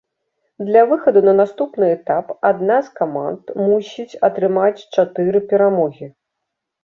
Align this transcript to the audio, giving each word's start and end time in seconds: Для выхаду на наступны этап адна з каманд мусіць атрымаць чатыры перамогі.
Для 0.67 0.81
выхаду 0.91 1.21
на 1.27 1.33
наступны 1.41 1.85
этап 1.97 2.31
адна 2.49 2.79
з 2.87 2.93
каманд 2.99 3.43
мусіць 3.67 4.19
атрымаць 4.29 4.83
чатыры 4.95 5.39
перамогі. 5.53 6.07